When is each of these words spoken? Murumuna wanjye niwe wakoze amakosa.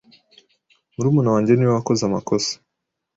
Murumuna 0.95 1.29
wanjye 1.33 1.51
niwe 1.53 1.71
wakoze 1.77 2.01
amakosa. 2.05 2.51